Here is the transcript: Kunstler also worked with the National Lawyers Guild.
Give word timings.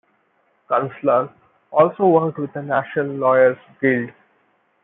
Kunstler 0.67 1.29
also 1.69 2.07
worked 2.07 2.39
with 2.39 2.51
the 2.53 2.63
National 2.63 3.05
Lawyers 3.17 3.57
Guild. 3.79 4.09